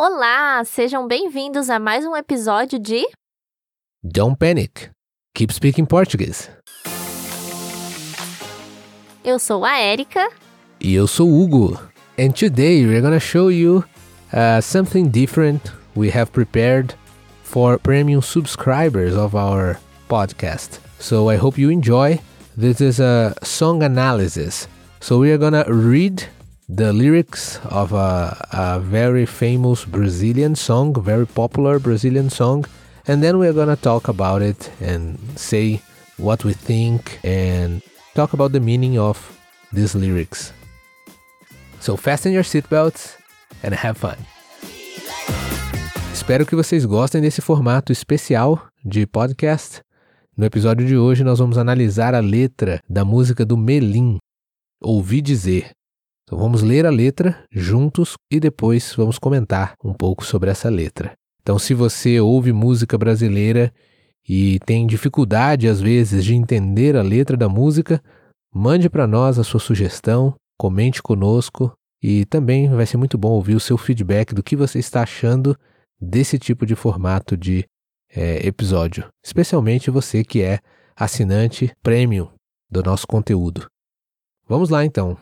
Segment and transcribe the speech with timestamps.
[0.00, 3.04] Olá, sejam bem-vindos a mais um episódio de
[4.00, 4.90] Don't panic.
[5.34, 6.48] Keep speaking Portuguese.
[9.24, 10.30] Eu sou a Érica.
[10.80, 11.80] E eu sou Hugo.
[12.16, 13.82] And today we're gonna show you
[14.32, 16.94] uh, something different we have prepared
[17.42, 20.78] for premium subscribers of our podcast.
[21.00, 22.20] So I hope you enjoy.
[22.56, 24.68] This is a song analysis.
[25.00, 26.22] So we are gonna read
[26.68, 32.66] the lyrics of a, a very famous Brazilian song, very popular Brazilian song,
[33.06, 35.80] and then we're gonna talk about it and say
[36.18, 37.82] what we think and
[38.14, 39.16] talk about the meaning of
[39.72, 40.52] these lyrics.
[41.80, 43.16] So fasten your seatbelts
[43.62, 44.18] and have fun.
[46.12, 49.80] Espero que vocês gostem desse formato especial de podcast.
[50.36, 54.18] No episódio de hoje nós vamos analisar a letra da música do Melim,
[54.82, 55.77] Ouvi Dizer.
[56.28, 61.12] Então vamos ler a letra juntos e depois vamos comentar um pouco sobre essa letra.
[61.40, 63.72] Então, se você ouve música brasileira
[64.28, 68.02] e tem dificuldade às vezes de entender a letra da música,
[68.54, 73.54] mande para nós a sua sugestão, comente conosco e também vai ser muito bom ouvir
[73.54, 75.56] o seu feedback do que você está achando
[75.98, 77.64] desse tipo de formato de
[78.14, 80.58] é, episódio, especialmente você que é
[80.94, 82.28] assinante premium
[82.70, 83.66] do nosso conteúdo.
[84.46, 85.16] Vamos lá então.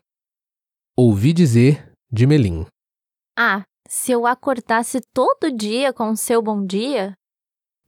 [0.96, 2.66] Ouvi dizer de Melim.
[3.38, 7.14] Ah, se eu acordasse todo dia com o seu bom dia,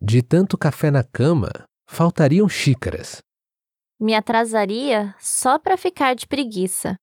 [0.00, 1.50] De tanto café na cama,
[1.88, 3.18] faltariam xícaras.
[4.00, 6.94] me atrasaria só para ficar de preguiça.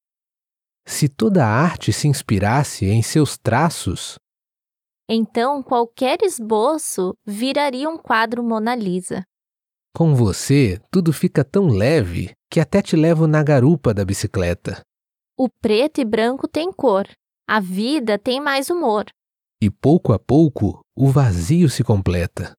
[0.88, 4.16] Se toda a arte se inspirasse em seus traços,
[5.10, 9.24] Então qualquer esboço viraria um quadro Mona Lisa.
[9.96, 14.82] com você tudo fica tão leve que até te levo na garupa da bicicleta.
[15.38, 17.06] O preto e branco tem cor,
[17.46, 19.06] a vida tem mais humor.
[19.62, 22.54] E pouco a pouco o vazio se completa.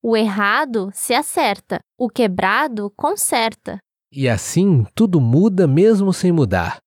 [0.00, 3.78] O errado se acerta, o quebrado conserta.
[4.12, 6.78] E assim tudo muda mesmo sem mudar.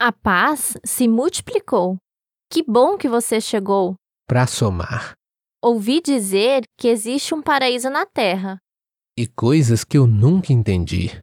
[0.00, 1.96] A paz se multiplicou.
[2.50, 3.94] Que bom que você chegou.
[4.26, 5.14] Pra somar.
[5.62, 8.58] Ouvi dizer que existe um paraíso na Terra.
[9.16, 11.20] E coisas que eu nunca entendi.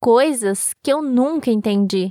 [0.00, 2.10] Coisas que eu nunca entendi.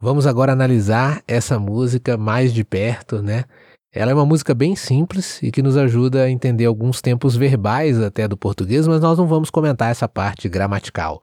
[0.00, 3.44] vamos agora analisar essa música mais de perto, né?
[3.92, 8.00] Ela é uma música bem simples e que nos ajuda a entender alguns tempos verbais
[8.00, 11.22] até do português, mas nós não vamos comentar essa parte gramatical.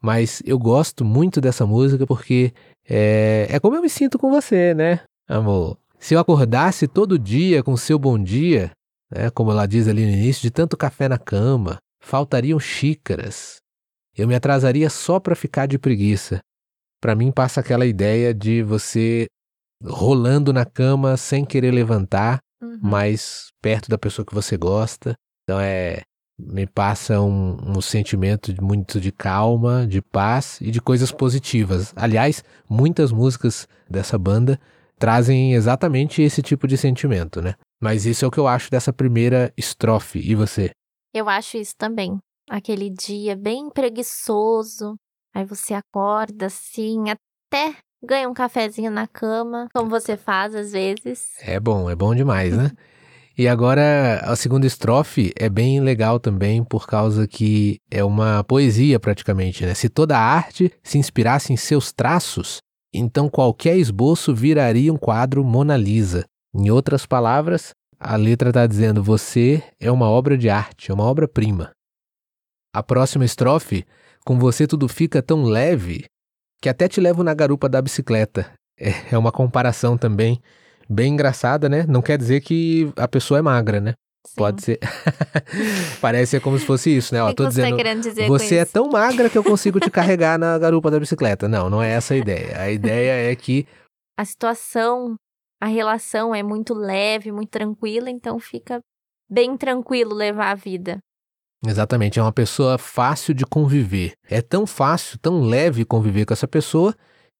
[0.00, 2.52] Mas eu gosto muito dessa música porque
[2.88, 5.78] é, é como eu me sinto com você, né, amor?
[5.98, 8.72] Se eu acordasse todo dia com seu bom dia,
[9.10, 13.56] né, como ela diz ali no início, de tanto café na cama, faltariam xícaras.
[14.14, 16.40] Eu me atrasaria só para ficar de preguiça.
[17.02, 19.26] Para mim passa aquela ideia de você
[19.84, 22.38] rolando na cama sem querer levantar,
[22.80, 25.14] mas perto da pessoa que você gosta.
[25.42, 26.02] Então é
[26.38, 31.92] me passa um, um sentimento de- muito de calma, de paz e de coisas positivas.
[31.94, 34.58] Aliás, muitas músicas dessa banda
[34.98, 37.54] trazem exatamente esse tipo de sentimento, né?
[37.80, 40.18] Mas isso é o que eu acho dessa primeira estrofe.
[40.20, 40.70] E você?
[41.14, 42.18] Eu acho isso também.
[42.48, 44.96] Aquele dia bem preguiçoso.
[45.34, 51.30] Aí você acorda assim, até ganha um cafezinho na cama, como você faz às vezes.
[51.40, 52.70] É bom, é bom demais, né?
[53.36, 59.00] E agora a segunda estrofe é bem legal também por causa que é uma poesia
[59.00, 59.72] praticamente, né?
[59.72, 62.58] Se toda a arte se inspirasse em seus traços,
[62.92, 66.26] então qualquer esboço viraria um quadro Mona Lisa.
[66.54, 71.04] Em outras palavras, a letra está dizendo você é uma obra de arte, é uma
[71.04, 71.70] obra-prima.
[72.74, 73.86] A próxima estrofe,
[74.24, 76.04] com você tudo fica tão leve
[76.60, 78.52] que até te levo na garupa da bicicleta.
[78.78, 80.40] É é uma comparação também
[80.88, 81.84] bem engraçada, né?
[81.88, 83.94] Não quer dizer que a pessoa é magra, né?
[84.26, 84.34] Sim.
[84.36, 84.78] Pode ser.
[86.00, 87.22] Parece como se fosse isso, né?
[87.22, 87.70] Ó, tô dizendo.
[87.70, 88.72] tá querendo dizer Você é isso?
[88.72, 91.48] tão magra que eu consigo te carregar na garupa da bicicleta.
[91.48, 92.60] Não, não é essa a ideia.
[92.60, 93.66] A ideia é que
[94.16, 95.16] A situação,
[95.60, 98.80] a relação é muito leve, muito tranquila, então fica
[99.28, 100.98] bem tranquilo levar a vida.
[101.64, 104.14] Exatamente, é uma pessoa fácil de conviver.
[104.28, 106.94] É tão fácil, tão leve conviver com essa pessoa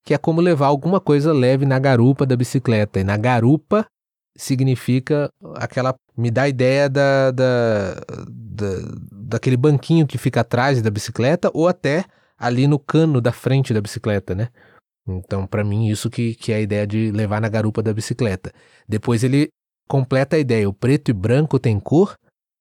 [0.05, 3.01] que é como levar alguma coisa leve na garupa da bicicleta.
[3.01, 3.87] E na garupa
[4.37, 5.95] significa aquela.
[6.17, 7.95] me dá a ideia da, da,
[8.29, 8.67] da,
[9.13, 12.05] daquele banquinho que fica atrás da bicicleta ou até
[12.39, 14.49] ali no cano da frente da bicicleta, né?
[15.07, 18.53] Então, para mim, isso que, que é a ideia de levar na garupa da bicicleta.
[18.89, 19.49] Depois ele
[19.89, 22.15] completa a ideia: o preto e branco tem cor,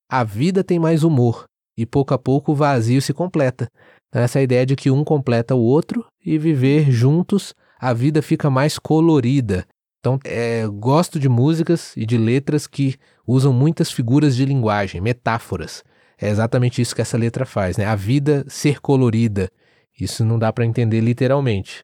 [0.10, 1.46] a vida tem mais humor,
[1.82, 3.68] e pouco a pouco o vazio se completa.
[4.08, 8.22] Então, essa é ideia de que um completa o outro e viver juntos, a vida
[8.22, 9.66] fica mais colorida.
[10.00, 15.84] Então, é, gosto de músicas e de letras que usam muitas figuras de linguagem, metáforas.
[16.20, 17.86] É exatamente isso que essa letra faz, né?
[17.86, 19.50] A vida ser colorida.
[20.00, 21.80] Isso não dá para entender literalmente.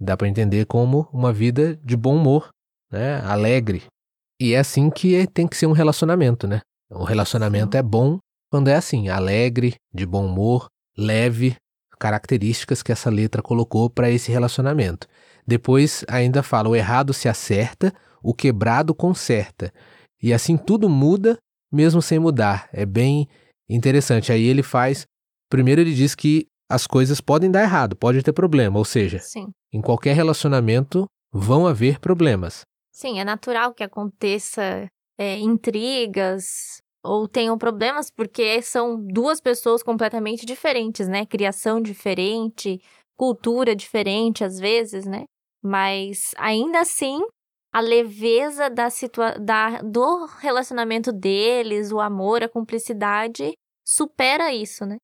[0.00, 2.48] Dá para entender como uma vida de bom humor,
[2.90, 3.20] né?
[3.24, 3.82] Alegre.
[4.40, 6.60] E é assim que tem que ser um relacionamento, né?
[6.90, 8.18] O relacionamento é bom
[8.52, 11.56] quando é assim, alegre, de bom humor, leve,
[11.98, 15.06] características que essa letra colocou para esse relacionamento.
[15.46, 19.72] Depois ainda fala: o errado se acerta, o quebrado conserta.
[20.22, 21.38] E assim tudo muda,
[21.72, 22.68] mesmo sem mudar.
[22.74, 23.26] É bem
[23.66, 24.30] interessante.
[24.30, 25.06] Aí ele faz.
[25.48, 28.78] Primeiro, ele diz que as coisas podem dar errado, pode ter problema.
[28.78, 29.46] Ou seja, Sim.
[29.72, 32.66] em qualquer relacionamento vão haver problemas.
[32.92, 34.86] Sim, é natural que aconteça
[35.18, 41.26] é, intrigas ou tenham problemas, porque são duas pessoas completamente diferentes, né?
[41.26, 42.80] Criação diferente,
[43.16, 45.24] cultura diferente às vezes, né?
[45.62, 47.20] Mas ainda assim,
[47.72, 53.52] a leveza da situa da, do relacionamento deles, o amor, a cumplicidade,
[53.84, 54.96] supera isso, né?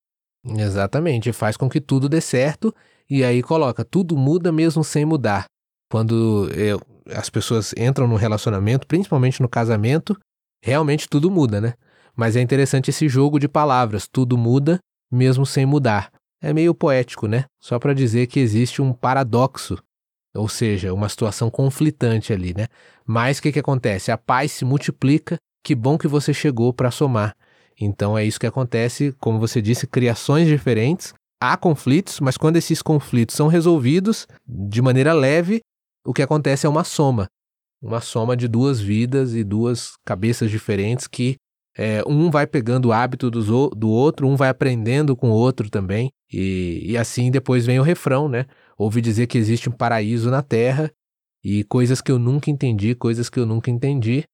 [0.44, 2.74] Exatamente, faz com que tudo dê certo
[3.10, 5.46] e aí coloca tudo muda mesmo sem mudar.
[5.90, 10.16] Quando eu, as pessoas entram no relacionamento, principalmente no casamento,
[10.62, 11.74] realmente tudo muda, né?
[12.18, 14.78] Mas é interessante esse jogo de palavras, tudo muda
[15.10, 16.10] mesmo sem mudar.
[16.42, 17.44] É meio poético, né?
[17.60, 19.78] Só para dizer que existe um paradoxo
[20.38, 22.68] ou seja, uma situação conflitante ali, né?
[23.04, 24.12] Mas o que, que acontece?
[24.12, 27.34] A paz se multiplica, que bom que você chegou para somar.
[27.80, 32.82] Então é isso que acontece, como você disse, criações diferentes, há conflitos, mas quando esses
[32.82, 35.60] conflitos são resolvidos de maneira leve,
[36.04, 37.26] o que acontece é uma soma.
[37.80, 41.36] Uma soma de duas vidas e duas cabeças diferentes que
[41.78, 45.70] é, um vai pegando o hábito do, do outro, um vai aprendendo com o outro
[45.70, 46.10] também.
[46.30, 48.46] E, e assim depois vem o refrão, né?
[48.76, 50.90] Ouvi dizer que existe um paraíso na Terra
[51.42, 54.24] e coisas que eu nunca entendi, coisas que eu nunca entendi.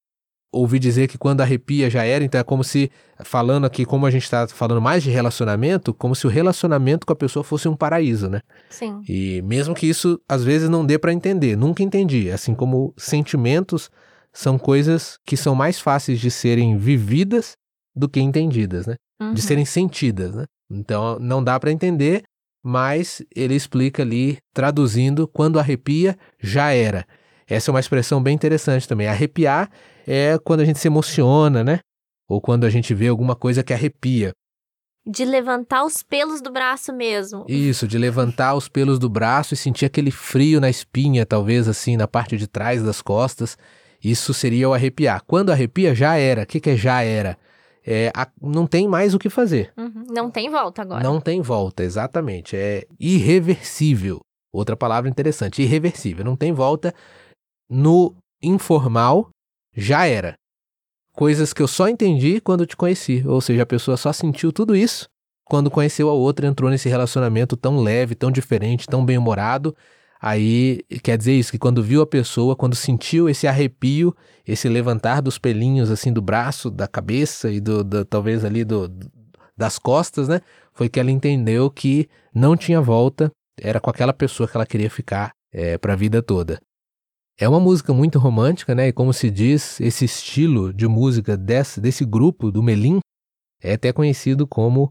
[0.50, 2.90] Ouvi dizer que quando arrepia já era, então é como se,
[3.22, 7.12] falando aqui, como a gente está falando mais de relacionamento, como se o relacionamento com
[7.12, 8.40] a pessoa fosse um paraíso, né?
[8.70, 9.02] Sim.
[9.06, 12.30] E mesmo que isso às vezes não dê para entender, nunca entendi.
[12.30, 13.90] Assim como sentimentos
[14.34, 17.52] são coisas que são mais fáceis de serem vividas
[17.94, 18.96] do que entendidas, né?
[19.20, 19.32] Uhum.
[19.32, 20.44] De serem sentidas, né?
[20.68, 22.24] Então não dá para entender,
[22.62, 27.06] mas ele explica ali, traduzindo, quando arrepia, já era.
[27.46, 29.06] Essa é uma expressão bem interessante também.
[29.06, 29.70] Arrepiar
[30.06, 31.78] é quando a gente se emociona, né?
[32.28, 34.32] Ou quando a gente vê alguma coisa que arrepia.
[35.06, 37.44] De levantar os pelos do braço mesmo.
[37.46, 41.98] Isso, de levantar os pelos do braço e sentir aquele frio na espinha, talvez assim,
[41.98, 43.58] na parte de trás das costas.
[44.04, 45.22] Isso seria o arrepiar.
[45.26, 46.42] Quando arrepia, já era.
[46.42, 47.38] O que, que é já era?
[47.86, 49.72] é, a, não tem mais o que fazer.
[49.76, 50.04] Uhum.
[50.10, 51.02] Não tem volta agora.
[51.02, 52.56] Não tem volta, exatamente.
[52.56, 54.20] É irreversível.
[54.52, 56.24] Outra palavra interessante, irreversível.
[56.24, 56.94] Não tem volta.
[57.68, 59.28] No informal,
[59.76, 60.34] já era.
[61.12, 63.22] Coisas que eu só entendi quando te conheci.
[63.26, 65.06] Ou seja, a pessoa só sentiu tudo isso
[65.46, 69.76] quando conheceu a outra, entrou nesse relacionamento tão leve, tão diferente, tão bem-humorado
[70.26, 74.16] Aí quer dizer isso, que quando viu a pessoa, quando sentiu esse arrepio,
[74.46, 78.88] esse levantar dos pelinhos assim do braço, da cabeça e do, do talvez ali do,
[79.54, 80.40] das costas, né?
[80.72, 84.88] Foi que ela entendeu que não tinha volta, era com aquela pessoa que ela queria
[84.88, 86.58] ficar é, para a vida toda.
[87.38, 88.88] É uma música muito romântica, né?
[88.88, 92.98] E como se diz, esse estilo de música desse, desse grupo, do Melim,
[93.62, 94.90] é até conhecido como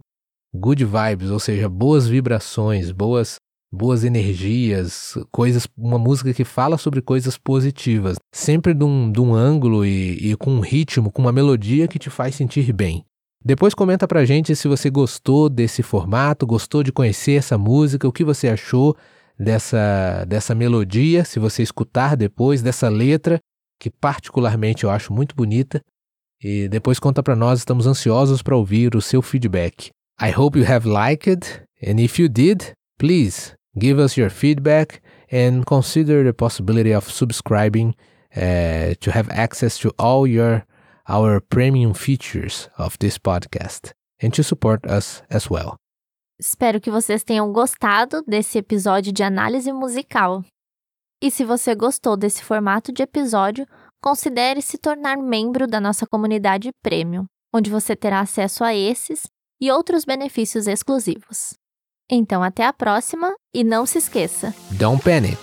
[0.53, 3.37] good vibes, ou seja, boas vibrações, boas
[3.73, 9.33] boas energias, coisas, uma música que fala sobre coisas positivas, sempre de um, de um
[9.33, 13.03] ângulo e, e com um ritmo, com uma melodia que te faz sentir bem.
[13.43, 18.11] Depois comenta pra gente se você gostou desse formato, gostou de conhecer essa música, o
[18.11, 18.95] que você achou
[19.37, 23.39] dessa, dessa melodia, se você escutar depois dessa letra,
[23.79, 25.81] que particularmente eu acho muito bonita.
[26.41, 29.89] E depois conta pra nós, estamos ansiosos para ouvir o seu feedback.
[30.21, 35.01] I hope you have liked, and if you did, please give us your feedback
[35.31, 37.95] and consider the possibility of subscribing
[38.35, 40.65] uh, to have access to all your
[41.07, 45.75] our premium features of this podcast and to support us as well.
[46.39, 50.43] Espero que vocês tenham gostado desse episódio de análise musical.
[51.21, 53.65] E se você gostou desse formato de episódio,
[54.01, 59.23] considere se tornar membro da nossa comunidade Premium, onde você terá acesso a esses
[59.61, 61.53] e outros benefícios exclusivos.
[62.09, 65.37] Então, até a próxima e não se esqueça: Don't panic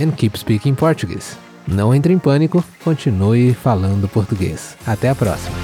[0.00, 1.36] and keep speaking Portuguese.
[1.66, 4.76] Não entre em pânico, continue falando português.
[4.86, 5.63] Até a próxima.